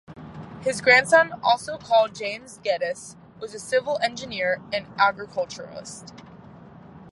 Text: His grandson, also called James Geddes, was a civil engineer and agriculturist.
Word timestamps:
His 0.61 0.81
grandson, 0.81 1.31
also 1.43 1.77
called 1.77 2.15
James 2.15 2.59
Geddes, 2.63 3.15
was 3.39 3.53
a 3.53 3.59
civil 3.59 3.99
engineer 4.01 4.59
and 4.73 4.87
agriculturist. 4.97 6.15